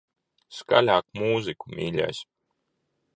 Skaļāk 0.59 1.05
mūziku, 1.19 1.71
mīļais. 1.81 2.23